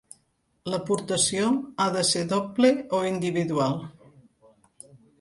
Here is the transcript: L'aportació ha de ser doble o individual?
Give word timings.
L'aportació 0.71 1.51
ha 1.85 1.87
de 1.97 2.03
ser 2.13 2.25
doble 2.33 2.75
o 3.01 3.05
individual? 3.13 3.81